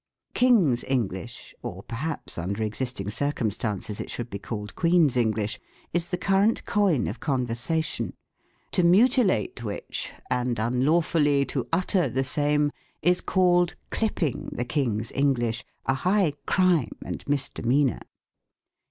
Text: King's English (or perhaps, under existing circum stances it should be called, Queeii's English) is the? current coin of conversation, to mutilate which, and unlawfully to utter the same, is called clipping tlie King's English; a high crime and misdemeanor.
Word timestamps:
King's 0.33 0.83
English 0.85 1.53
(or 1.61 1.83
perhaps, 1.83 2.39
under 2.39 2.63
existing 2.63 3.11
circum 3.11 3.51
stances 3.51 4.01
it 4.01 4.09
should 4.09 4.31
be 4.31 4.39
called, 4.39 4.73
Queeii's 4.73 5.15
English) 5.15 5.59
is 5.93 6.07
the? 6.07 6.17
current 6.17 6.65
coin 6.65 7.07
of 7.07 7.19
conversation, 7.19 8.15
to 8.71 8.81
mutilate 8.81 9.63
which, 9.63 10.11
and 10.27 10.57
unlawfully 10.57 11.45
to 11.45 11.67
utter 11.71 12.09
the 12.09 12.23
same, 12.23 12.71
is 13.03 13.21
called 13.21 13.75
clipping 13.91 14.49
tlie 14.55 14.67
King's 14.67 15.11
English; 15.11 15.63
a 15.85 15.93
high 15.93 16.33
crime 16.47 16.93
and 17.05 17.23
misdemeanor. 17.29 17.99